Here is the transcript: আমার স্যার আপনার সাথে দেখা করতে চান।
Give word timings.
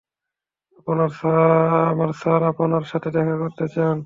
আমার 1.91 2.09
স্যার 2.19 2.41
আপনার 2.43 2.83
সাথে 2.83 3.09
দেখা 3.11 3.35
করতে 3.37 3.65
চান। 3.73 3.97